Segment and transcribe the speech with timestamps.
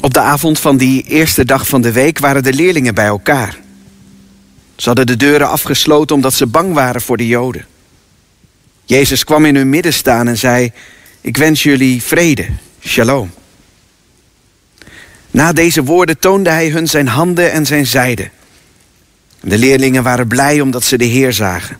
[0.00, 3.58] Op de avond van die eerste dag van de week waren de leerlingen bij elkaar.
[4.76, 7.66] Ze hadden de deuren afgesloten omdat ze bang waren voor de Joden.
[8.84, 10.72] Jezus kwam in hun midden staan en zei:
[11.20, 12.46] Ik wens jullie vrede,
[12.80, 13.30] shalom.
[15.30, 18.30] Na deze woorden toonde hij hun zijn handen en zijn zijde.
[19.40, 21.78] De leerlingen waren blij omdat ze de Heer zagen.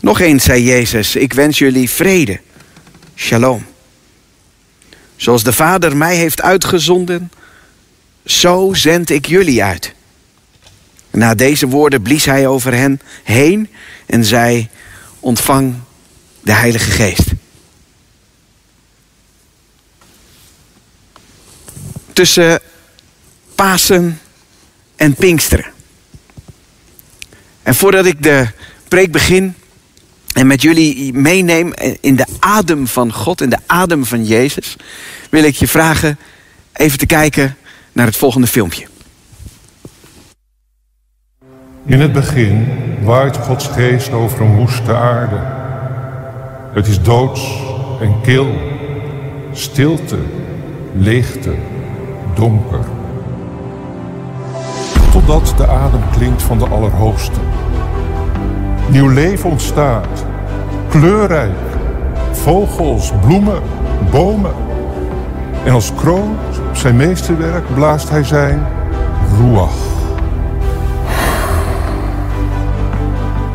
[0.00, 2.40] Nog eens zei Jezus: Ik wens jullie vrede,
[3.16, 3.64] shalom.
[5.18, 7.30] Zoals de Vader mij heeft uitgezonden,
[8.24, 9.94] zo zend ik jullie uit.
[11.10, 13.70] Na deze woorden blies hij over hen heen
[14.06, 14.68] en zei:
[15.20, 15.74] Ontvang
[16.40, 17.26] de Heilige Geest.
[22.12, 22.60] Tussen
[23.54, 24.20] Pasen
[24.96, 25.72] en Pinksteren.
[27.62, 28.48] En voordat ik de
[28.88, 29.54] preek begin
[30.38, 34.76] en met jullie meeneem in de adem van God, in de adem van Jezus,
[35.30, 36.18] wil ik je vragen
[36.72, 37.56] even te kijken
[37.92, 38.86] naar het volgende filmpje.
[41.86, 42.66] In het begin
[43.02, 45.40] waait Gods geest over een woeste aarde.
[46.74, 47.62] Het is doods
[48.00, 48.54] en kil,
[49.52, 50.18] stilte,
[50.94, 51.54] leegte,
[52.34, 52.84] donker.
[55.12, 57.40] Totdat de adem klinkt van de Allerhoogste.
[58.90, 60.24] Nieuw leven ontstaat,
[60.88, 61.56] kleurrijk,
[62.32, 63.62] vogels, bloemen,
[64.10, 64.52] bomen.
[65.64, 66.36] En als kroon
[66.68, 68.66] op zijn meesterwerk blaast hij zijn
[69.38, 69.70] ruach.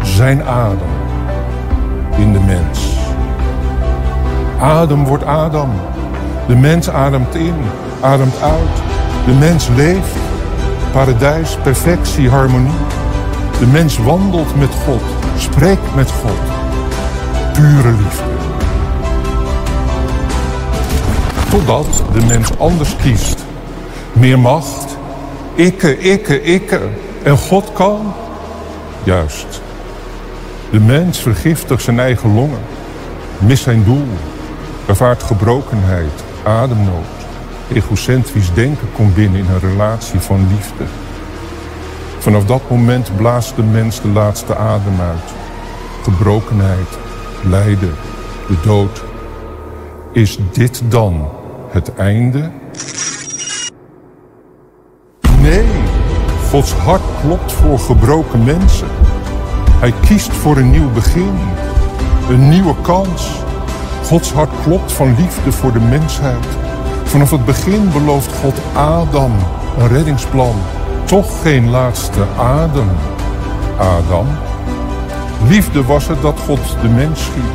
[0.01, 0.87] Zijn adem
[2.17, 2.97] in de mens.
[4.59, 5.69] Adem wordt Adam.
[6.47, 7.55] De mens ademt in,
[8.01, 8.81] ademt uit.
[9.25, 10.17] De mens leeft.
[10.91, 12.71] Paradijs, perfectie, harmonie.
[13.59, 15.01] De mens wandelt met God,
[15.37, 16.37] spreekt met God.
[17.53, 18.23] Pure liefde.
[21.49, 23.45] Totdat de mens anders kiest.
[24.13, 24.97] Meer macht.
[25.55, 26.81] Ikke, ikke, ikke.
[27.23, 28.13] En God kan.
[29.03, 29.61] Juist.
[30.71, 32.61] De mens vergiftigt zijn eigen longen.
[33.37, 34.07] Mist zijn doel.
[34.85, 37.05] Ervaart gebrokenheid, ademnood.
[37.73, 40.83] Egocentrisch denken komt binnen in een relatie van liefde.
[42.23, 45.33] Vanaf dat moment blaast de mens de laatste adem uit.
[46.03, 46.87] Gebrokenheid,
[47.41, 47.93] lijden,
[48.47, 49.03] de dood.
[50.11, 51.29] Is dit dan
[51.69, 52.51] het einde?
[55.39, 55.65] Nee,
[56.49, 58.87] Gods hart klopt voor gebroken mensen.
[59.79, 61.33] Hij kiest voor een nieuw begin,
[62.29, 63.31] een nieuwe kans.
[64.03, 66.45] Gods hart klopt van liefde voor de mensheid.
[67.03, 69.31] Vanaf het begin belooft God Adam
[69.79, 70.55] een reddingsplan.
[71.13, 72.89] Toch geen laatste adem.
[73.77, 74.27] Adam.
[75.47, 77.53] Liefde was het dat God de mens schiep.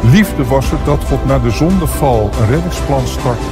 [0.00, 3.44] Liefde was het dat God na de zondeval een reddingsplan startte.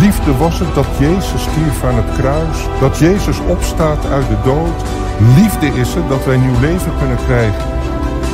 [0.00, 2.58] Liefde was het dat Jezus stierf aan het kruis.
[2.80, 4.82] Dat Jezus opstaat uit de dood.
[5.36, 7.64] Liefde is het dat wij nieuw leven kunnen krijgen.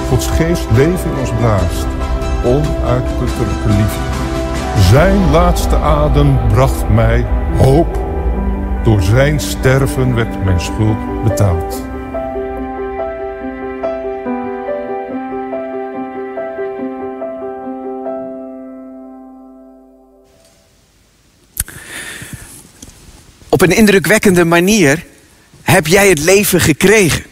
[0.08, 1.86] Gods geest leven in ons blaast.
[2.44, 4.08] Onuitputtelijke liefde.
[4.90, 7.26] Zijn laatste adem bracht mij
[7.56, 7.99] hoop.
[8.84, 11.82] Door zijn sterven werd mijn schuld betaald.
[23.48, 25.04] Op een indrukwekkende manier
[25.62, 27.29] heb jij het leven gekregen.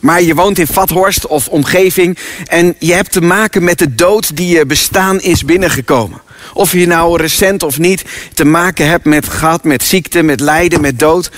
[0.00, 4.36] Maar je woont in Vathorst of omgeving en je hebt te maken met de dood
[4.36, 6.20] die je bestaan is binnengekomen.
[6.54, 8.04] Of je nou recent of niet
[8.34, 11.30] te maken hebt met gehad, met ziekte, met lijden, met dood.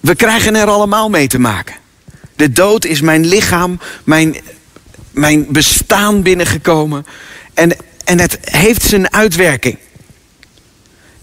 [0.00, 1.74] We krijgen er allemaal mee te maken.
[2.36, 4.36] De dood is mijn lichaam, mijn,
[5.10, 7.06] mijn bestaan binnengekomen.
[7.54, 9.78] En, en het heeft zijn uitwerking.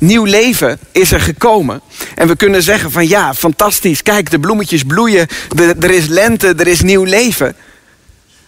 [0.04, 1.82] Nieuw leven is er gekomen.
[2.16, 4.04] En we kunnen zeggen van ja, fantastisch.
[4.04, 5.28] Kijk, de bloemetjes bloeien.
[5.80, 7.56] Er is lente, er is nieuw leven.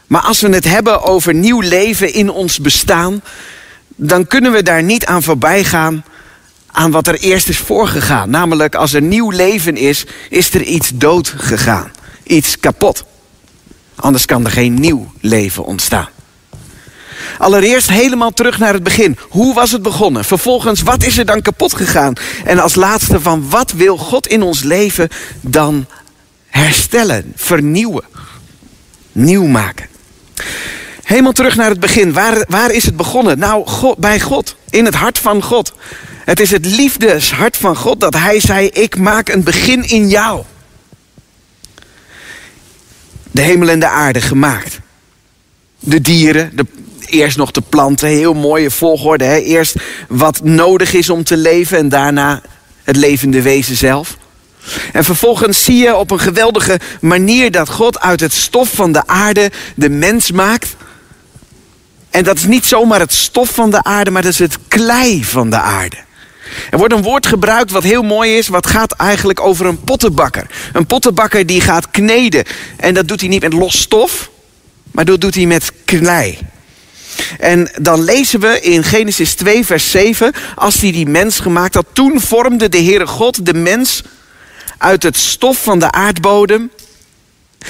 [0.07, 3.21] Maar als we het hebben over nieuw leven in ons bestaan,
[3.95, 6.03] dan kunnen we daar niet aan voorbij gaan
[6.71, 8.29] aan wat er eerst is voorgegaan.
[8.29, 11.91] Namelijk, als er nieuw leven is, is er iets dood gegaan.
[12.23, 13.05] Iets kapot.
[13.95, 16.14] Anders kan er geen nieuw leven ontstaan.
[17.37, 19.17] Allereerst helemaal terug naar het begin.
[19.29, 20.25] Hoe was het begonnen?
[20.25, 22.13] Vervolgens, wat is er dan kapot gegaan?
[22.45, 25.09] En als laatste van, wat wil God in ons leven
[25.41, 25.85] dan
[26.47, 28.03] herstellen, vernieuwen,
[29.11, 29.87] nieuw maken?
[31.03, 32.13] Helemaal terug naar het begin.
[32.13, 33.39] Waar, waar is het begonnen?
[33.39, 34.55] Nou, God, bij God.
[34.69, 35.73] In het hart van God.
[36.25, 40.43] Het is het liefdeshart van God dat Hij zei: Ik maak een begin in jou.
[43.31, 44.79] De hemel en de aarde gemaakt.
[45.79, 46.65] De dieren, de,
[47.09, 49.23] eerst nog de planten, heel mooie volgorde.
[49.23, 49.37] Hè?
[49.37, 49.75] Eerst
[50.07, 52.41] wat nodig is om te leven en daarna
[52.83, 54.17] het levende wezen zelf.
[54.91, 59.07] En vervolgens zie je op een geweldige manier dat God uit het stof van de
[59.07, 60.75] aarde de mens maakt.
[62.09, 65.25] En dat is niet zomaar het stof van de aarde, maar dat is het klei
[65.25, 65.95] van de aarde.
[66.69, 70.47] Er wordt een woord gebruikt wat heel mooi is, wat gaat eigenlijk over een pottenbakker.
[70.73, 72.43] Een pottenbakker die gaat kneden.
[72.77, 74.29] En dat doet hij niet met los stof,
[74.91, 76.37] maar dat doet hij met klei.
[77.39, 81.85] En dan lezen we in Genesis 2, vers 7, als hij die mens gemaakt had,
[81.93, 84.01] toen vormde de Heere God de mens
[84.77, 86.71] uit het stof van de aardbodem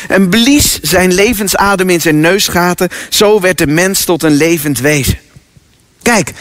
[0.07, 2.89] en blies zijn levensadem in zijn neusgaten.
[3.09, 5.18] Zo werd de mens tot een levend wezen.
[6.01, 6.33] Kijk,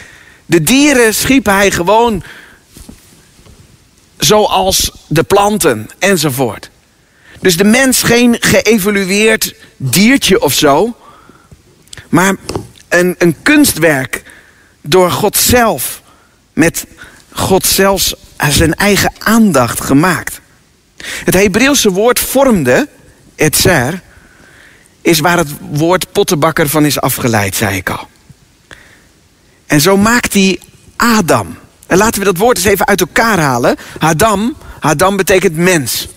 [0.47, 2.23] de dieren schiep hij gewoon
[4.19, 6.71] zoals de planten enzovoort.
[7.41, 10.97] Dus de mens geen geëvolueerd diertje of zo,
[12.09, 12.37] maar
[13.01, 14.23] een, kunstwerk
[14.81, 16.03] door God zelf,
[16.53, 16.87] met
[17.33, 18.15] God zelfs
[18.49, 20.41] zijn eigen aandacht gemaakt.
[21.05, 22.89] Het Hebreeuwse woord vormde,
[23.37, 24.03] etzer,
[25.01, 28.09] is waar het woord pottenbakker van is afgeleid, zei ik al.
[29.67, 30.61] En zo maakt hij
[30.97, 31.59] Adam.
[31.87, 33.77] En laten we dat woord eens even uit elkaar halen.
[33.99, 36.09] Adam, Adam betekent mens.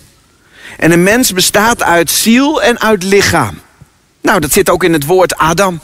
[0.78, 3.60] En een mens bestaat uit ziel en uit lichaam.
[4.20, 5.80] Nou, dat zit ook in het woord Adam.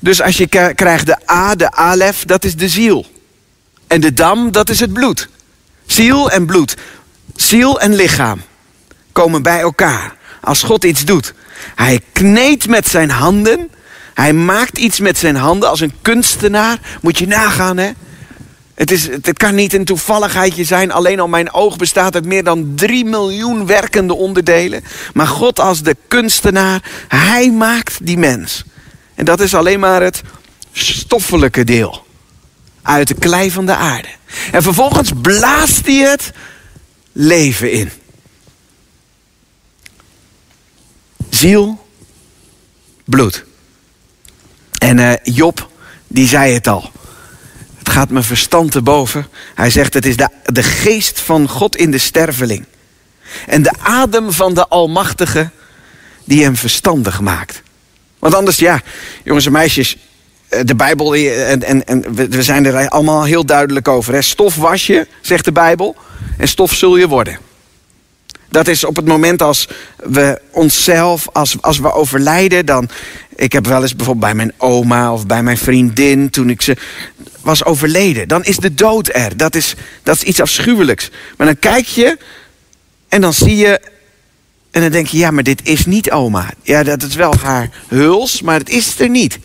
[0.00, 3.06] Dus als je krijgt de A, de Alef, dat is de ziel.
[3.86, 5.28] En de Dam, dat is het bloed.
[5.86, 6.76] Ziel en bloed.
[7.36, 8.42] Ziel en lichaam
[9.12, 10.16] komen bij elkaar.
[10.40, 11.34] Als God iets doet.
[11.74, 13.70] Hij kneedt met zijn handen.
[14.14, 16.78] Hij maakt iets met zijn handen als een kunstenaar.
[17.00, 17.90] Moet je nagaan, hè?
[18.74, 20.92] Het, is, het kan niet een toevalligheidje zijn.
[20.92, 24.84] Alleen al mijn oog bestaat uit meer dan 3 miljoen werkende onderdelen.
[25.14, 28.64] Maar God als de kunstenaar, hij maakt die mens.
[29.20, 30.22] En dat is alleen maar het
[30.72, 32.06] stoffelijke deel.
[32.82, 34.08] Uit de klei van de aarde.
[34.52, 36.32] En vervolgens blaast hij het
[37.12, 37.90] leven in.
[41.30, 41.86] Ziel,
[43.04, 43.44] bloed.
[44.78, 45.70] En uh, Job,
[46.06, 46.92] die zei het al.
[47.78, 49.28] Het gaat mijn verstand te boven.
[49.54, 52.66] Hij zegt, het is de, de geest van God in de sterveling.
[53.46, 55.50] En de adem van de Almachtige
[56.24, 57.62] die hem verstandig maakt.
[58.20, 58.82] Want anders, ja,
[59.24, 59.96] jongens en meisjes,
[60.48, 64.14] eh, de Bijbel, eh, en, en, en we zijn er allemaal heel duidelijk over.
[64.14, 64.22] Hè?
[64.22, 65.96] Stof was je, zegt de Bijbel,
[66.38, 67.38] en stof zul je worden.
[68.48, 72.88] Dat is op het moment als we onszelf, als, als we overlijden, dan.
[73.36, 76.76] Ik heb wel eens bijvoorbeeld bij mijn oma of bij mijn vriendin, toen ik ze
[77.40, 78.28] was overleden.
[78.28, 79.36] Dan is de dood er.
[79.36, 81.10] Dat is, dat is iets afschuwelijks.
[81.36, 82.18] Maar dan kijk je
[83.08, 83.98] en dan zie je.
[84.70, 86.50] En dan denk je, ja, maar dit is niet oma.
[86.62, 89.38] Ja, dat is wel haar huls, maar het is er niet.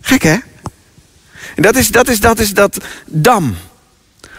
[0.00, 0.36] Gek hè?
[1.54, 3.56] En dat is dat, is, dat, is dat dam.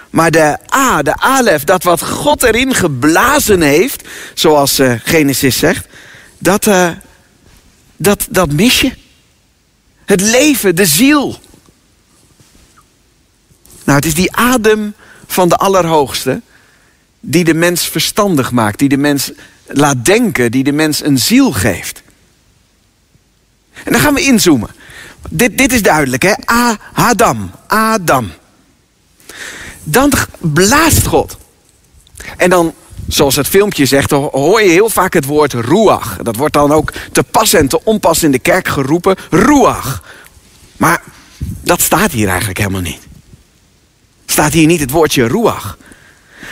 [0.10, 5.88] Maar de A, de alef, dat wat God erin geblazen heeft, zoals uh, Genesis zegt,
[6.38, 6.92] dat, uh,
[7.96, 8.92] dat, dat mis je.
[10.06, 11.40] Het leven, de ziel.
[13.84, 14.94] Nou, het is die adem
[15.28, 16.42] van de Allerhoogste
[17.20, 19.32] die de mens verstandig maakt, die de mens
[19.70, 22.02] laat denken, die de mens een ziel geeft.
[23.84, 24.70] En dan gaan we inzoomen.
[25.30, 26.34] Dit, dit is duidelijk, hè?
[26.94, 27.52] Adam.
[27.68, 28.32] Adam.
[29.84, 31.38] Dan blaast God.
[32.38, 32.74] En dan,
[33.08, 36.18] zoals het filmpje zegt, hoor je heel vaak het woord ruach.
[36.22, 39.16] Dat wordt dan ook te pas en te onpas in de kerk geroepen.
[39.30, 40.04] Ruach.
[40.78, 41.04] Maar
[41.62, 43.08] dat staat hier eigenlijk helemaal niet.
[44.26, 45.78] Staat hier niet het woordje ruach.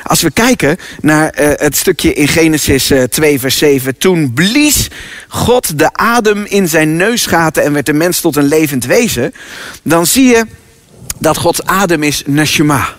[0.07, 3.97] Als we kijken naar uh, het stukje in Genesis uh, eh, 2, vers 7.
[3.97, 4.89] Toen blies
[5.27, 9.33] God de adem in zijn neusgaten en werd de mens tot een levend wezen.
[9.81, 10.45] Dan zie je
[11.19, 12.95] dat Gods adem is neshama.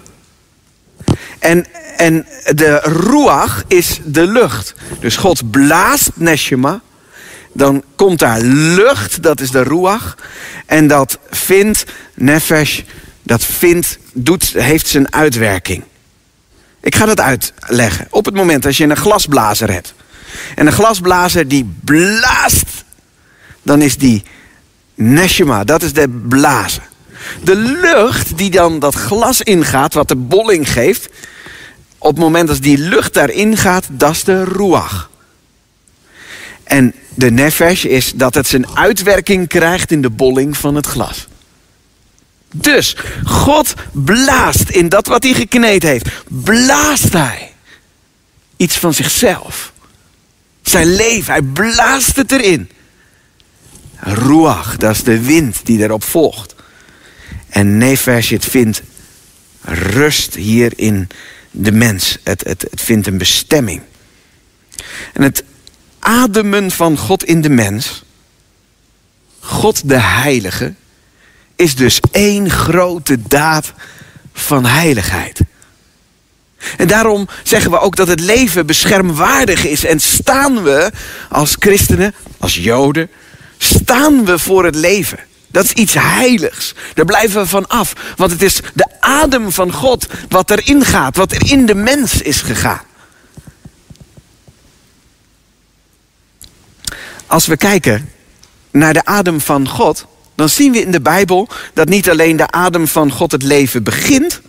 [1.38, 4.74] En, en de ruach is de lucht.
[5.00, 6.80] Dus God blaast neshama.
[7.52, 10.16] Dan komt daar lucht, dat is de ruach.
[10.66, 11.84] En dat vindt,
[12.14, 12.80] nefesh,
[13.22, 15.84] dat vindt, doet, heeft zijn uitwerking.
[16.80, 18.06] Ik ga dat uitleggen.
[18.10, 19.94] Op het moment als je een glasblazer hebt.
[20.54, 22.84] En een glasblazer die blaast.
[23.62, 24.22] Dan is die
[24.94, 26.82] neshama, dat is de blazen.
[27.42, 31.08] De lucht die dan dat glas ingaat, wat de bolling geeft.
[31.98, 35.10] Op het moment als die lucht daarin gaat, dat is de ruach.
[36.64, 41.28] En de nefesh is dat het zijn uitwerking krijgt in de bolling van het glas.
[42.54, 46.08] Dus God blaast in dat wat hij gekneed heeft.
[46.28, 47.52] Blaast hij
[48.56, 49.72] iets van zichzelf.
[50.62, 52.70] Zijn leven, hij blaast het erin.
[54.00, 56.54] ruach, dat is de wind die erop volgt.
[57.48, 58.82] En nefesh, het vindt
[59.60, 61.08] rust hier in
[61.50, 62.18] de mens.
[62.24, 63.82] Het, het, het vindt een bestemming.
[65.12, 65.44] En het
[65.98, 68.04] ademen van God in de mens,
[69.40, 70.74] God de Heilige,
[71.58, 73.72] is dus één grote daad
[74.32, 75.40] van heiligheid.
[76.76, 79.84] En daarom zeggen we ook dat het leven beschermwaardig is.
[79.84, 80.90] En staan we
[81.28, 83.10] als christenen, als joden,
[83.58, 85.18] staan we voor het leven.
[85.48, 86.74] Dat is iets heiligs.
[86.94, 87.92] Daar blijven we van af.
[88.16, 92.22] Want het is de adem van God wat erin gaat, wat er in de mens
[92.22, 92.86] is gegaan.
[97.26, 98.12] Als we kijken
[98.70, 100.06] naar de adem van God,
[100.38, 103.82] dan zien we in de Bijbel dat niet alleen de adem van God het leven
[103.82, 104.40] begint,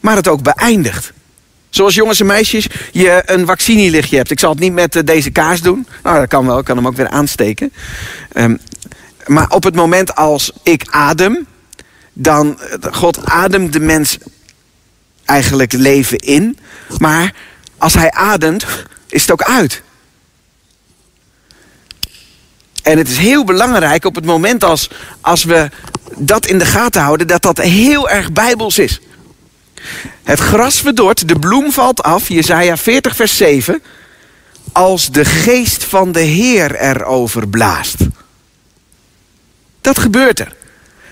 [0.00, 1.12] maar het ook beëindigt.
[1.70, 4.30] Zoals jongens en meisjes, je een vaccinelichtje hebt.
[4.30, 5.86] Ik zal het niet met eh, deze kaars doen.
[6.02, 7.72] Nou, dat kan wel, ik kan hem ook weer aansteken.
[8.34, 8.58] Um,
[9.26, 11.46] maar op het moment als ik adem,
[12.12, 14.18] dan eh, God ademt de mens
[15.24, 16.58] eigenlijk leven in.
[16.98, 17.34] Maar
[17.78, 18.66] als hij ademt,
[19.08, 19.82] is het ook uit.
[22.86, 24.90] En het is heel belangrijk op het moment als,
[25.20, 25.70] als we
[26.16, 29.00] dat in de gaten houden, dat dat heel erg bijbels is.
[30.22, 33.82] Het gras verdort, de bloem valt af, Jezaja 40 vers 7,
[34.72, 37.96] als de geest van de Heer erover blaast.
[39.80, 40.52] Dat gebeurt er.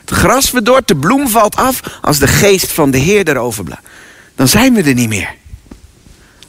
[0.00, 3.86] Het gras verdort, de bloem valt af als de geest van de Heer erover blaast.
[4.34, 5.34] Dan zijn we er niet meer.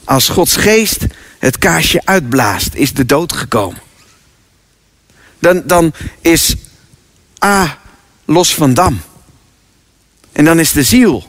[0.04, 1.06] Als Gods geest
[1.38, 3.84] het kaarsje uitblaast, is de dood gekomen.
[5.46, 6.54] Dan, dan is
[7.44, 7.78] A
[8.24, 9.00] los van dam.
[10.32, 11.26] En dan is de ziel,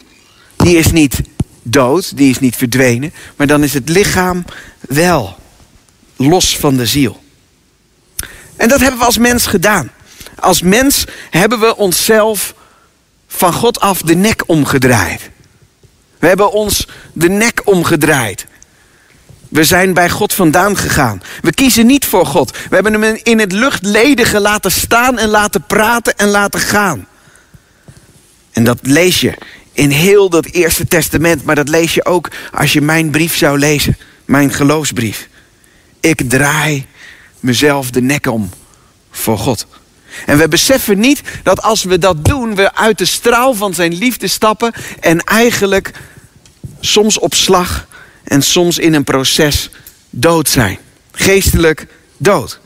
[0.56, 1.22] die is niet
[1.62, 4.46] dood, die is niet verdwenen, maar dan is het lichaam
[4.80, 5.38] wel
[6.16, 7.24] los van de ziel.
[8.56, 9.92] En dat hebben we als mens gedaan.
[10.40, 12.54] Als mens hebben we onszelf
[13.28, 15.30] van God af de nek omgedraaid.
[16.20, 18.46] We hebben ons de nek omgedraaid.
[19.50, 21.22] We zijn bij God vandaan gegaan.
[21.42, 22.52] We kiezen niet voor God.
[22.52, 27.08] We hebben hem in het luchtledige laten staan en laten praten en laten gaan.
[28.52, 29.34] En dat lees je
[29.74, 33.60] in heel dat Eerste Testament, maar dat lees je ook als je mijn brief zou
[33.60, 35.28] lezen, mijn geloofsbrief.
[36.00, 36.86] Ik draai
[37.40, 38.50] mezelf de nek om
[39.12, 39.68] voor God.
[40.26, 43.94] En we beseffen niet dat als we dat doen, we uit de straal van zijn
[43.94, 45.92] liefde stappen en eigenlijk
[46.80, 47.88] soms op slag
[48.28, 49.70] en soms in een proces
[50.10, 50.78] dood zijn.
[51.12, 52.60] Geestelijk dood.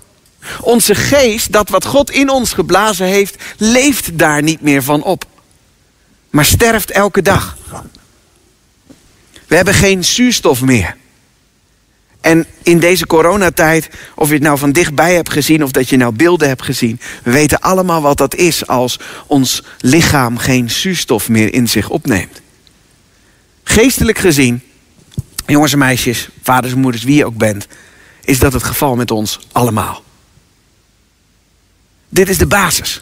[0.62, 5.26] Onze geest, dat wat God in ons geblazen heeft, leeft daar niet meer van op.
[6.30, 7.58] Maar sterft elke dag.
[9.48, 10.96] We hebben geen zuurstof meer.
[12.22, 15.98] En in deze coronatijd, of je het nou van dichtbij hebt gezien of dat je
[15.98, 21.30] nou beelden hebt gezien, we weten allemaal wat dat is als ons lichaam geen zuurstof
[21.30, 22.42] meer in zich opneemt.
[23.64, 24.62] Geestelijk gezien,
[25.52, 27.68] jongens en meisjes, vaders en moeders, wie je ook bent,
[28.24, 30.04] is dat het geval met ons allemaal.
[32.10, 33.02] Dit is de basis.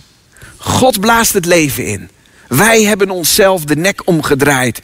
[0.58, 2.10] God blaast het leven in.
[2.48, 4.82] Wij hebben onszelf de nek omgedraaid.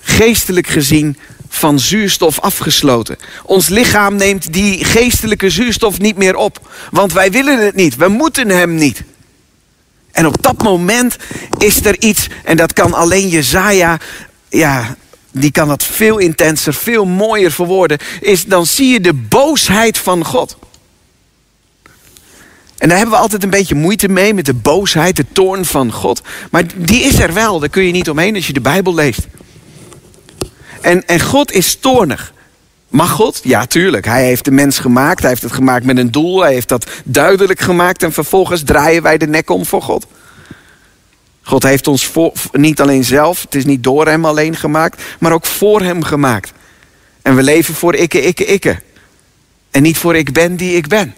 [0.00, 3.16] Geestelijk gezien van zuurstof afgesloten.
[3.44, 6.70] Ons lichaam neemt die geestelijke zuurstof niet meer op.
[6.90, 7.96] Want wij willen het niet.
[7.96, 9.02] We moeten hem niet.
[10.12, 11.16] En op dat moment
[11.58, 13.98] is er iets, en dat kan alleen Jezaja,
[14.48, 14.96] ja,
[15.34, 20.24] die kan dat veel intenser, veel mooier verwoorden, is dan zie je de boosheid van
[20.24, 20.56] God.
[22.78, 25.92] En daar hebben we altijd een beetje moeite mee met de boosheid, de toorn van
[25.92, 26.22] God.
[26.50, 29.26] Maar die is er wel, daar kun je niet omheen als je de Bijbel leest.
[30.80, 32.32] En, en God is toornig.
[32.88, 33.40] Mag God?
[33.42, 34.04] Ja, tuurlijk.
[34.04, 35.20] Hij heeft de mens gemaakt.
[35.20, 36.42] Hij heeft het gemaakt met een doel.
[36.42, 38.02] Hij heeft dat duidelijk gemaakt.
[38.02, 40.06] En vervolgens draaien wij de nek om voor God.
[41.44, 45.32] God heeft ons voor, niet alleen zelf, het is niet door hem alleen gemaakt, maar
[45.32, 46.52] ook voor hem gemaakt.
[47.22, 48.80] En we leven voor ikke, ikke, ikke.
[49.70, 51.14] En niet voor ik ben die ik ben.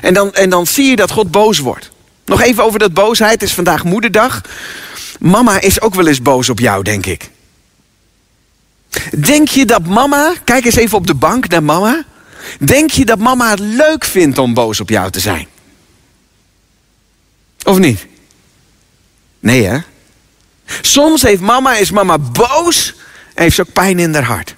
[0.00, 1.90] En dan, en dan zie je dat God boos wordt.
[2.24, 3.32] Nog even over dat boosheid.
[3.32, 4.40] Het is vandaag moederdag.
[5.20, 7.30] Mama is ook wel eens boos op jou, denk ik.
[9.16, 12.04] Denk je dat mama, kijk eens even op de bank naar mama.
[12.58, 15.46] Denk je dat mama het leuk vindt om boos op jou te zijn?
[17.64, 18.06] Of niet?
[19.40, 19.78] Nee hè?
[20.80, 22.94] Soms heeft mama, is mama boos
[23.34, 24.54] en heeft ze ook pijn in haar hart.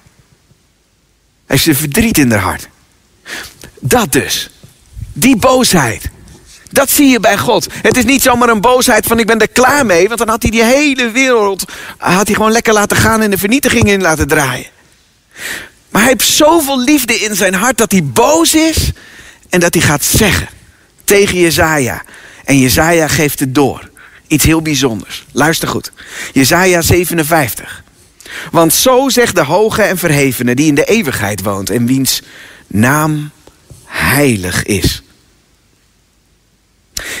[1.45, 2.67] Heeft ze verdriet in haar hart.
[3.79, 4.49] Dat dus.
[5.13, 6.09] Die boosheid.
[6.71, 7.67] Dat zie je bij God.
[7.81, 10.07] Het is niet zomaar een boosheid van ik ben er klaar mee.
[10.07, 11.65] Want dan had hij die hele wereld
[11.97, 14.67] had hij gewoon lekker laten gaan en de vernietiging in laten draaien.
[15.89, 18.91] Maar hij heeft zoveel liefde in zijn hart dat hij boos is
[19.49, 20.47] en dat hij gaat zeggen.
[21.03, 22.03] tegen Jezaja.
[22.45, 23.89] En Jezaja geeft het door.
[24.31, 25.25] Iets heel bijzonders.
[25.31, 25.91] Luister goed.
[26.33, 27.83] Jezaja 57.
[28.51, 32.21] Want zo zegt de hoge en verhevene die in de eeuwigheid woont en wiens
[32.67, 33.29] naam
[33.85, 35.01] heilig is.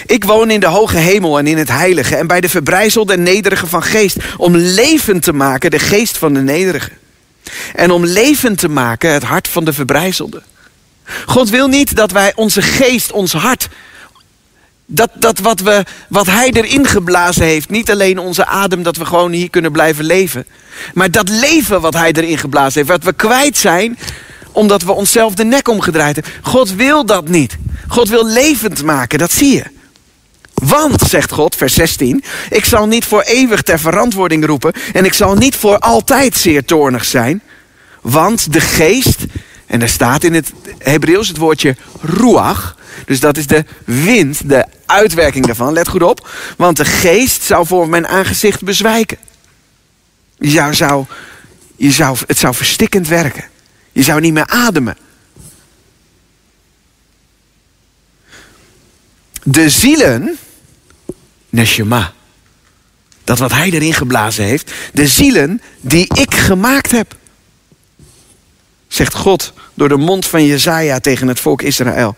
[0.05, 3.23] Ik woon in de hoge hemel en in het heilige en bij de verbrijzelde en
[3.23, 6.91] nederige van geest, om levend te maken de geest van de nederige.
[7.75, 10.41] En om levend te maken het hart van de verbrijzelde.
[11.25, 13.69] God wil niet dat wij onze geest, ons hart,
[14.93, 19.05] dat, dat wat, we, wat hij erin geblazen heeft, niet alleen onze adem, dat we
[19.05, 20.45] gewoon hier kunnen blijven leven.
[20.93, 23.97] Maar dat leven wat hij erin geblazen heeft, wat we kwijt zijn,
[24.51, 26.33] omdat we onszelf de nek omgedraaid hebben.
[26.41, 27.57] God wil dat niet.
[27.87, 29.63] God wil levend maken, dat zie je.
[30.53, 35.13] Want, zegt God, vers 16, ik zal niet voor eeuwig ter verantwoording roepen en ik
[35.13, 37.41] zal niet voor altijd zeer toornig zijn.
[38.01, 39.19] Want de geest,
[39.65, 44.65] en daar staat in het Hebreeuws het woordje ruach, dus dat is de wind, de
[44.91, 46.29] uitwerking daarvan, let goed op.
[46.57, 49.17] Want de geest zou voor mijn aangezicht bezwijken.
[50.37, 51.05] Je zou,
[51.75, 53.43] je zou, het zou verstikkend werken.
[53.91, 54.97] Je zou niet meer ademen.
[59.43, 60.37] De zielen,
[61.49, 62.13] neshama,
[63.23, 67.15] dat wat hij erin geblazen heeft, de zielen die ik gemaakt heb.
[68.87, 72.15] Zegt God door de mond van Jezaja tegen het volk Israël.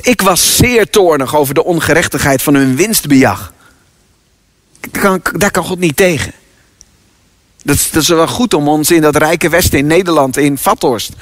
[0.00, 3.52] Ik was zeer toornig over de ongerechtigheid van hun winstbejag.
[5.32, 6.32] Daar kan God niet tegen.
[7.62, 11.12] Dat is, wel goed om ons in dat rijke Westen, in Nederland, in Vathorst,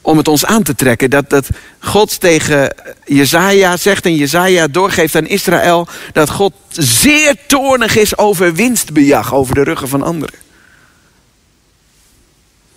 [0.00, 1.10] om het ons aan te trekken.
[1.10, 2.74] Dat, dat God tegen
[3.04, 9.54] Jezaja zegt en Jezaja doorgeeft aan Israël dat God zeer toornig is over winstbejag, over
[9.54, 10.38] de ruggen van anderen.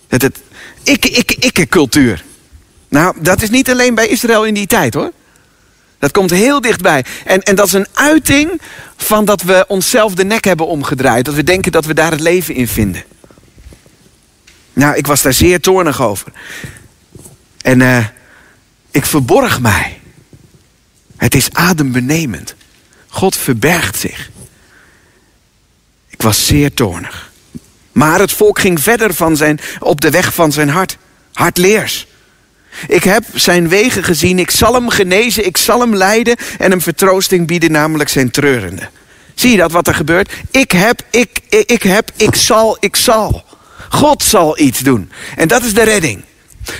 [0.08, 0.40] Het, het
[0.82, 2.24] ikke-ikke-ikke-cultuur.
[2.92, 5.12] Nou, dat is niet alleen bij Israël in die tijd hoor.
[5.98, 7.04] Dat komt heel dichtbij.
[7.24, 8.60] En, en dat is een uiting
[8.96, 11.24] van dat we onszelf de nek hebben omgedraaid.
[11.24, 13.04] Dat we denken dat we daar het leven in vinden.
[14.72, 16.32] Nou, ik was daar zeer toornig over.
[17.62, 18.06] En uh,
[18.90, 20.00] ik verborg mij.
[21.16, 22.54] Het is adembenemend.
[23.08, 24.30] God verbergt zich.
[26.08, 27.32] Ik was zeer toornig.
[27.92, 30.98] Maar het volk ging verder van zijn, op de weg van zijn hart.
[31.32, 32.06] Hardleers.
[32.88, 36.80] Ik heb zijn wegen gezien, ik zal hem genezen, ik zal hem leiden en hem
[36.80, 38.88] vertroosting bieden, namelijk zijn treurende.
[39.34, 40.32] Zie je dat wat er gebeurt?
[40.50, 43.44] Ik heb, ik, ik, heb, ik zal, ik zal.
[43.88, 45.10] God zal iets doen.
[45.36, 46.24] En dat is de redding.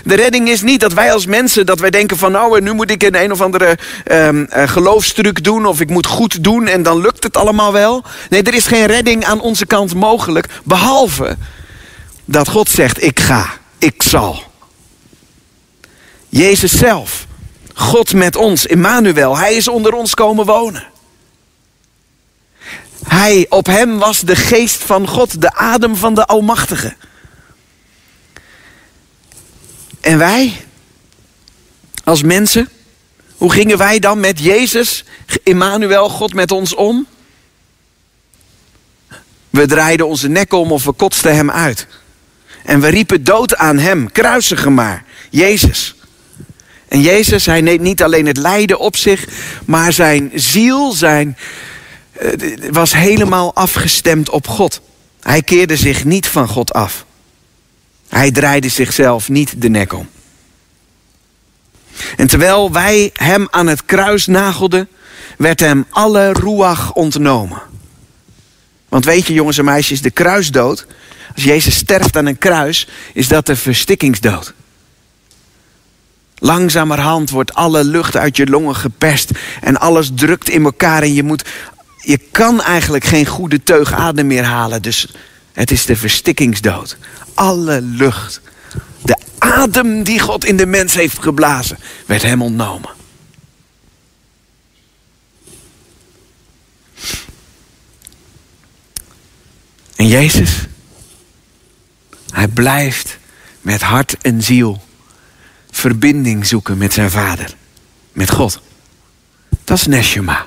[0.05, 2.91] De redding is niet dat wij als mensen, dat wij denken van nou, nu moet
[2.91, 3.79] ik een een of andere
[4.13, 8.05] um, geloofstruc doen of ik moet goed doen en dan lukt het allemaal wel.
[8.29, 11.37] Nee, er is geen redding aan onze kant mogelijk, behalve
[12.25, 13.47] dat God zegt ik ga,
[13.79, 14.52] ik zal.
[16.33, 17.27] Jezus zelf,
[17.75, 20.85] God met ons, Immanuel, hij is onder ons komen wonen.
[23.07, 26.95] Hij, op hem was de geest van God, de adem van de Almachtige.
[30.01, 30.65] En wij,
[32.05, 32.69] als mensen,
[33.37, 35.05] hoe gingen wij dan met Jezus,
[35.43, 37.07] Immanuel, God met ons om?
[39.51, 41.87] We draaiden onze nek om of we kotsten hem uit.
[42.65, 45.95] En we riepen dood aan hem, kruisigen maar, Jezus.
[46.93, 49.25] En Jezus, hij neemt niet alleen het lijden op zich,
[49.65, 51.37] maar zijn ziel, zijn,
[52.23, 52.31] uh,
[52.71, 54.81] was helemaal afgestemd op God.
[55.21, 57.05] Hij keerde zich niet van God af.
[58.09, 60.09] Hij draaide zichzelf niet de nek om.
[62.17, 64.89] En terwijl wij hem aan het kruis nagelden,
[65.39, 67.63] werd hem alle ruach ontnomen.
[68.89, 70.87] Want weet je, jongens en meisjes, de kruisdood,
[71.35, 74.55] als Jezus sterft aan een kruis, is dat de verstikkingsdood.
[76.45, 81.23] Langzamerhand wordt alle lucht uit je longen geperst en alles drukt in elkaar en je
[81.23, 81.45] moet,
[81.99, 84.83] je kan eigenlijk geen goede teug adem meer halen.
[84.83, 85.15] Dus
[85.53, 86.97] het is de verstikkingsdood.
[87.35, 88.41] Alle lucht,
[89.03, 92.91] de adem die God in de mens heeft geblazen, werd hem ontnomen.
[99.97, 100.51] En Jezus,
[102.33, 103.19] hij blijft
[103.61, 104.83] met hart en ziel
[105.83, 107.55] verbinding zoeken met zijn vader,
[108.13, 108.61] met God.
[109.65, 110.47] Dat is Neshama.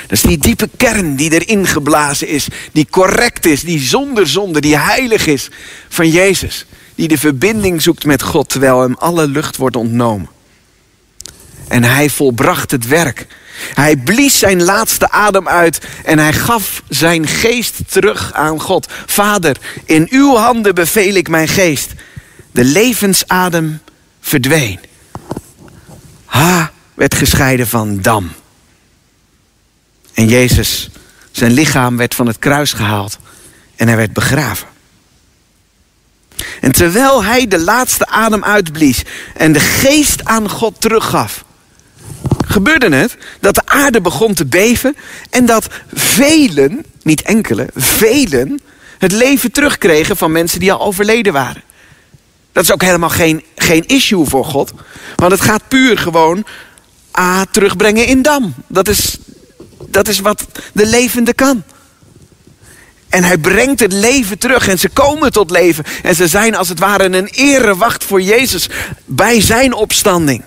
[0.00, 4.60] Dat is die diepe kern die erin geblazen is, die correct is, die zonder zonde,
[4.60, 5.48] die heilig is
[5.88, 6.66] van Jezus.
[6.94, 10.28] Die de verbinding zoekt met God terwijl hem alle lucht wordt ontnomen.
[11.68, 13.26] En hij volbracht het werk.
[13.74, 18.92] Hij blies zijn laatste adem uit en hij gaf zijn geest terug aan God.
[19.06, 21.92] Vader, in uw handen beveel ik mijn geest.
[22.52, 23.80] De levensadem
[24.24, 24.80] verdween.
[26.24, 28.32] Ha, werd gescheiden van dam.
[30.14, 30.90] En Jezus,
[31.30, 33.18] zijn lichaam werd van het kruis gehaald
[33.76, 34.68] en hij werd begraven.
[36.60, 39.02] En terwijl hij de laatste adem uitblies
[39.34, 41.44] en de geest aan God teruggaf,
[42.46, 44.96] gebeurde het dat de aarde begon te beven
[45.30, 48.60] en dat velen, niet enkele, velen
[48.98, 51.62] het leven terugkregen van mensen die al overleden waren.
[52.54, 54.72] Dat is ook helemaal geen, geen issue voor God,
[55.16, 56.46] want het gaat puur gewoon
[57.18, 58.54] A terugbrengen in dam.
[58.66, 59.16] Dat is,
[59.86, 61.62] dat is wat de levende kan.
[63.08, 65.84] En hij brengt het leven terug en ze komen tot leven.
[66.02, 68.68] En ze zijn als het ware een erewacht voor Jezus
[69.04, 70.44] bij zijn opstanding.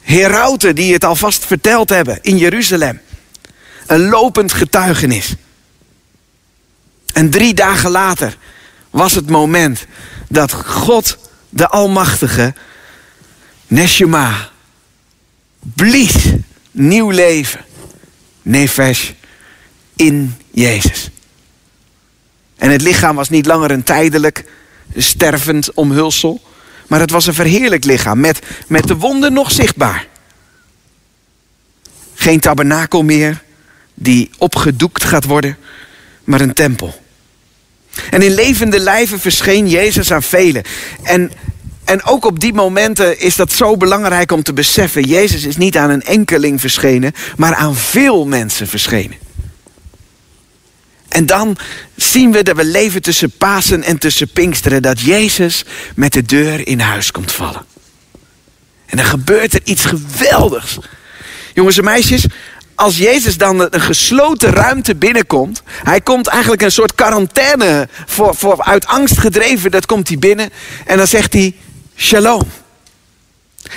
[0.00, 3.00] Herauten die het alvast verteld hebben in Jeruzalem.
[3.86, 5.34] Een lopend getuigenis.
[7.12, 8.36] En drie dagen later
[8.90, 9.86] was het moment
[10.28, 12.54] dat God, de Almachtige,
[13.66, 14.48] Neshama,
[15.58, 16.14] blies
[16.70, 17.64] nieuw leven,
[18.42, 19.10] nefesh,
[19.96, 21.10] in Jezus.
[22.56, 24.44] En het lichaam was niet langer een tijdelijk,
[24.96, 26.40] stervend omhulsel.
[26.86, 30.06] Maar het was een verheerlijk lichaam met, met de wonden nog zichtbaar.
[32.14, 33.42] Geen tabernakel meer
[33.94, 35.56] die opgedoekt gaat worden,
[36.24, 37.06] maar een tempel.
[38.10, 40.62] En in levende lijven verscheen Jezus aan velen.
[41.02, 41.32] En,
[41.84, 45.02] en ook op die momenten is dat zo belangrijk om te beseffen.
[45.02, 49.16] Jezus is niet aan een enkeling verschenen, maar aan veel mensen verschenen.
[51.08, 51.56] En dan
[51.96, 54.82] zien we dat we leven tussen Pasen en tussen Pinksteren.
[54.82, 57.64] Dat Jezus met de deur in huis komt vallen.
[58.86, 60.78] En dan gebeurt er iets geweldigs.
[61.54, 62.26] Jongens en meisjes,
[62.78, 65.62] als Jezus dan een gesloten ruimte binnenkomt.
[65.82, 69.70] Hij komt eigenlijk een soort quarantaine voor, voor uit angst gedreven.
[69.70, 70.50] Dat komt hij binnen.
[70.86, 71.54] En dan zegt hij,
[71.96, 72.42] shalom.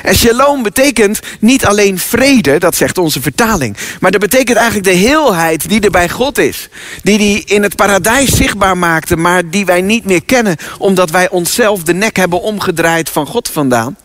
[0.03, 3.77] En shalom betekent niet alleen vrede, dat zegt onze vertaling.
[3.99, 6.69] Maar dat betekent eigenlijk de heelheid die er bij God is.
[7.03, 10.57] Die hij in het paradijs zichtbaar maakte, maar die wij niet meer kennen.
[10.77, 13.97] Omdat wij onszelf de nek hebben omgedraaid van God vandaan.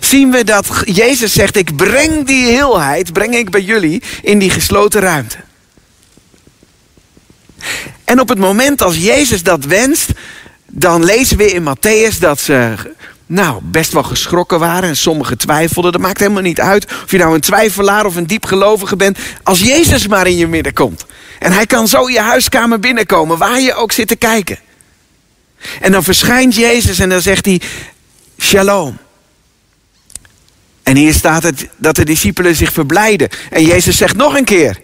[0.00, 4.50] Zien we dat Jezus zegt, ik breng die heelheid, breng ik bij jullie in die
[4.50, 5.36] gesloten ruimte.
[8.04, 10.10] En op het moment als Jezus dat wenst,
[10.66, 12.74] dan lezen we in Matthäus dat ze
[13.26, 15.92] nou, best wel geschrokken waren en sommigen twijfelden.
[15.92, 19.18] Dat maakt helemaal niet uit of je nou een twijfelaar of een diepgelovige bent.
[19.42, 21.06] Als Jezus maar in je midden komt.
[21.38, 24.58] En hij kan zo je huiskamer binnenkomen, waar je ook zit te kijken.
[25.80, 27.60] En dan verschijnt Jezus en dan zegt hij,
[28.38, 28.98] shalom.
[30.82, 33.28] En hier staat het dat de discipelen zich verblijden.
[33.50, 34.80] En Jezus zegt nog een keer,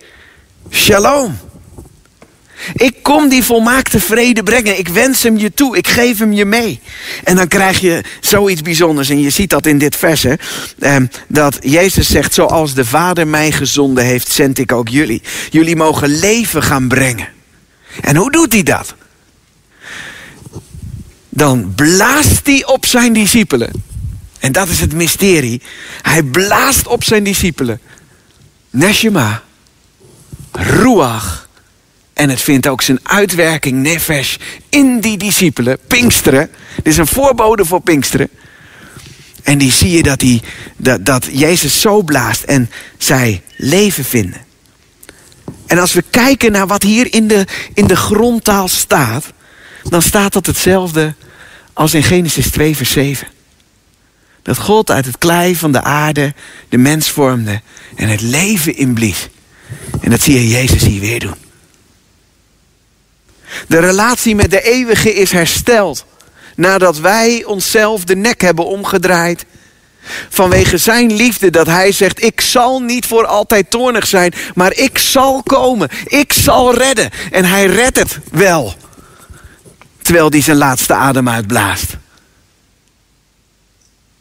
[0.70, 1.38] shalom.
[2.72, 4.78] Ik kom die volmaakte vrede brengen.
[4.78, 5.76] Ik wens hem je toe.
[5.76, 6.80] Ik geef hem je mee.
[7.24, 9.08] En dan krijg je zoiets bijzonders.
[9.08, 10.22] En je ziet dat in dit vers.
[10.22, 10.34] Hè,
[10.78, 15.22] ehm, dat Jezus zegt, zoals de Vader mij gezonden heeft, zend ik ook jullie.
[15.50, 17.28] Jullie mogen leven gaan brengen.
[18.00, 18.94] En hoe doet hij dat?
[21.28, 23.87] Dan blaast hij op zijn discipelen.
[24.38, 25.62] En dat is het mysterie.
[26.02, 27.80] Hij blaast op zijn discipelen.
[28.70, 29.42] Neshama.
[30.52, 31.48] Ruach
[32.18, 34.36] en het vindt ook zijn uitwerking, nefesh,
[34.68, 35.78] in die discipelen.
[35.86, 36.50] Pinksteren.
[36.76, 38.28] Dit is een voorbode voor Pinksteren.
[39.42, 40.42] En die zie je dat, die,
[40.76, 44.40] dat, dat Jezus zo blaast en zij leven vinden.
[45.66, 49.32] En als we kijken naar wat hier in de, in de grondtaal staat,
[49.82, 51.14] dan staat dat hetzelfde
[51.72, 53.28] als in Genesis 2, vers 7.
[54.48, 56.34] Dat God uit het klei van de aarde
[56.68, 57.60] de mens vormde
[57.96, 59.28] en het leven inblies.
[60.00, 61.34] En dat zie je Jezus hier weer doen.
[63.66, 66.04] De relatie met de eeuwige is hersteld.
[66.56, 69.44] Nadat wij onszelf de nek hebben omgedraaid.
[70.28, 74.98] Vanwege zijn liefde dat hij zegt, ik zal niet voor altijd toornig zijn, maar ik
[74.98, 75.88] zal komen.
[76.04, 77.10] Ik zal redden.
[77.30, 78.74] En hij redt het wel.
[80.02, 81.96] Terwijl hij zijn laatste adem uitblaast.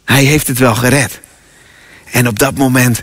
[0.07, 1.19] Hij heeft het wel gered.
[2.11, 3.01] En op dat moment,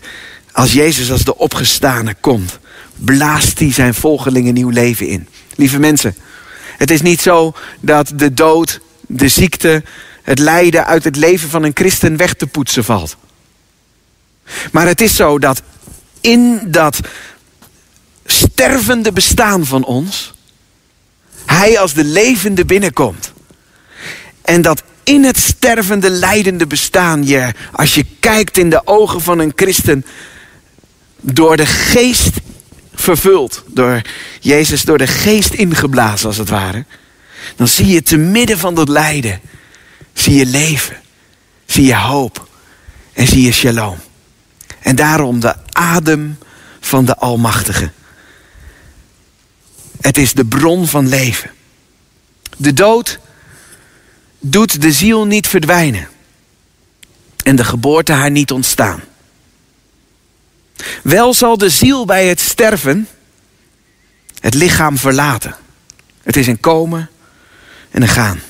[0.53, 2.59] als Jezus als de opgestane komt,
[2.95, 5.29] blaast hij zijn volgelingen nieuw leven in.
[5.55, 6.17] Lieve mensen,
[6.77, 9.83] het is niet zo dat de dood, de ziekte,
[10.23, 13.17] het lijden uit het leven van een christen weg te poetsen valt.
[14.73, 15.62] Maar het is zo dat
[16.21, 17.01] in dat
[18.27, 20.35] stervende bestaan van ons,
[21.47, 23.33] Hij als de levende binnenkomt.
[24.43, 29.38] En dat in het stervende, lijdende bestaan je, als je kijkt in de ogen van
[29.38, 30.07] een christen,
[31.21, 32.31] door de geest
[32.95, 34.03] vervuld, door
[34.40, 36.85] Jezus door de geest ingeblazen als het ware,
[37.57, 39.40] dan zie je te midden van dat lijden,
[40.12, 40.97] zie je leven,
[41.67, 42.49] zie je hoop
[43.12, 43.97] En zie je shalom.
[44.81, 46.38] En daarom de adem
[46.81, 47.90] van de Almachtige.
[50.01, 51.51] Het is de bron van leven.
[52.57, 53.19] De dood
[54.46, 56.09] doet de ziel niet verdwijnen.
[57.42, 59.02] En de geboorte haar niet ontstaan.
[61.02, 63.09] Wel zal de ziel bij het sterven
[64.40, 65.57] het lichaam verlaten.
[66.22, 67.11] Het is een komen
[67.90, 68.40] en een gaan.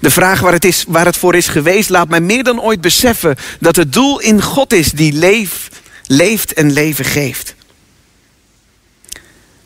[0.00, 2.80] De vraag waar het, is, waar het voor is geweest laat mij meer dan ooit
[2.80, 7.54] beseffen dat het doel in God is die leeft, leeft en leven geeft.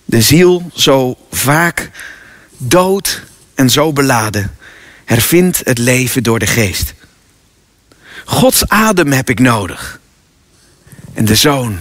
[0.04, 1.90] De ziel zo vaak
[2.56, 3.22] dood
[3.54, 4.58] en zo beladen
[5.11, 6.94] hervindt het leven door de geest.
[8.25, 10.01] Gods adem heb ik nodig.
[11.14, 11.79] En de zoon,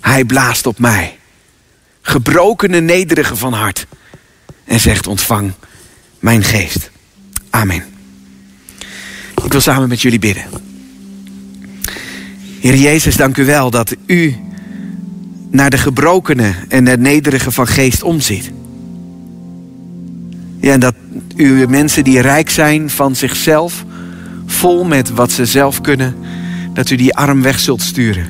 [0.00, 1.18] hij blaast op mij.
[2.02, 3.86] Gebrokene nederige van hart.
[4.64, 5.52] En zegt ontvang
[6.18, 6.90] mijn geest.
[7.50, 7.84] Amen.
[9.44, 10.44] Ik wil samen met jullie bidden.
[12.60, 14.36] Heer Jezus, dank u wel dat u
[15.50, 18.50] naar de gebrokene en de nederige van geest omziet.
[20.64, 20.94] Ja, dat
[21.36, 23.84] u mensen die rijk zijn van zichzelf,
[24.46, 26.16] vol met wat ze zelf kunnen,
[26.72, 28.26] dat u die arm weg zult sturen.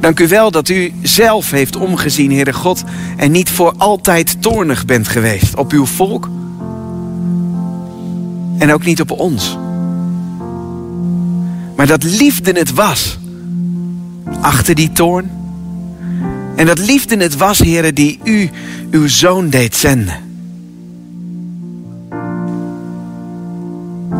[0.00, 2.84] Dank u wel dat u zelf heeft omgezien, Heere God,
[3.16, 6.28] en niet voor altijd toornig bent geweest op uw volk
[8.58, 9.58] en ook niet op ons.
[11.76, 13.18] Maar dat liefde het was
[14.40, 15.30] achter die toorn.
[16.56, 18.50] En dat liefde het was, Heere, die u
[18.90, 20.28] uw zoon deed zenden.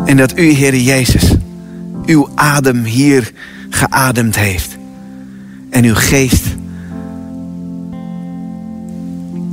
[0.05, 1.31] En dat u, Heere Jezus,
[2.05, 3.31] uw adem hier
[3.69, 4.77] geademd heeft.
[5.69, 6.45] En uw geest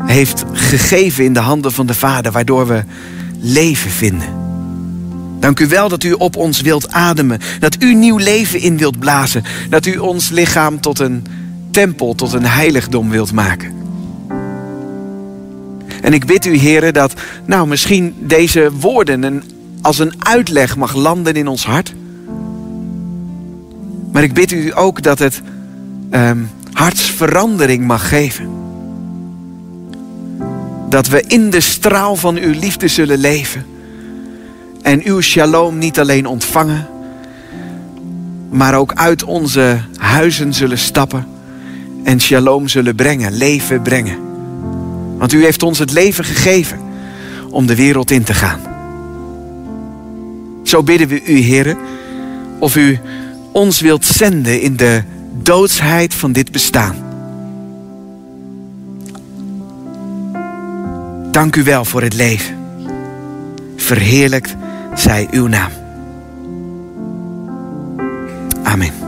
[0.05, 2.83] heeft gegeven in de handen van de Vader, waardoor we
[3.41, 4.29] leven vinden.
[5.41, 7.41] Dank u wel dat u op ons wilt ademen.
[7.61, 9.45] Dat u nieuw leven in wilt blazen.
[9.69, 11.27] Dat u ons lichaam tot een
[11.71, 13.79] tempel, tot een heiligdom wilt maken.
[16.03, 17.13] En ik bid u, heren, dat
[17.45, 19.43] nou misschien deze woorden
[19.81, 21.95] als een uitleg mag landen in ons hart.
[24.13, 25.43] Maar ik bid u ook dat het
[26.11, 28.49] um, hartsverandering mag geven.
[30.89, 33.67] Dat we in de straal van uw liefde zullen leven
[34.83, 36.87] en uw shalom niet alleen ontvangen,
[38.51, 41.27] maar ook uit onze huizen zullen stappen
[42.05, 44.19] en shalom zullen brengen, leven brengen.
[45.19, 46.79] Want u heeft ons het leven gegeven
[47.51, 48.61] om de wereld in te gaan.
[50.63, 51.77] Zo bidden we u, heren,
[52.59, 52.99] of u
[53.53, 55.03] ons wilt zenden in de
[55.43, 56.97] doodsheid van dit bestaan.
[61.31, 62.57] Dank u wel voor het leven.
[63.77, 64.57] Verheerlijkt
[64.95, 65.71] zij uw naam.
[68.63, 69.08] Amen.